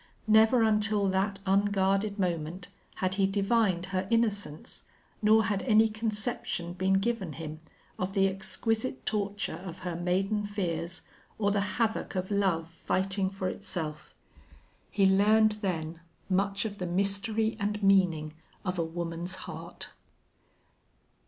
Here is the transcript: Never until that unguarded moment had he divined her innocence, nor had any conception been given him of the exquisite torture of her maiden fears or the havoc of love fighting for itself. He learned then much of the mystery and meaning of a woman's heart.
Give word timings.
Never 0.25 0.63
until 0.63 1.07
that 1.09 1.37
unguarded 1.45 2.17
moment 2.17 2.69
had 2.95 3.13
he 3.13 3.27
divined 3.27 3.85
her 3.93 4.07
innocence, 4.09 4.83
nor 5.21 5.43
had 5.43 5.61
any 5.61 5.87
conception 5.89 6.73
been 6.73 6.93
given 6.93 7.33
him 7.33 7.59
of 7.99 8.13
the 8.13 8.27
exquisite 8.27 9.05
torture 9.05 9.57
of 9.57 9.77
her 9.85 9.95
maiden 9.95 10.43
fears 10.47 11.03
or 11.37 11.51
the 11.51 11.61
havoc 11.77 12.15
of 12.15 12.31
love 12.31 12.67
fighting 12.67 13.29
for 13.29 13.47
itself. 13.47 14.15
He 14.89 15.05
learned 15.05 15.57
then 15.61 15.99
much 16.27 16.65
of 16.65 16.79
the 16.79 16.87
mystery 16.87 17.55
and 17.59 17.83
meaning 17.83 18.33
of 18.65 18.79
a 18.79 18.83
woman's 18.83 19.35
heart. 19.45 19.91